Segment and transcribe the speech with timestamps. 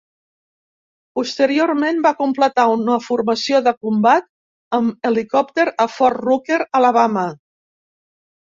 [1.19, 4.27] Posteriorment va completar una formació de combat
[4.79, 7.29] amb helicòpter a Fort Rucker, Alabama.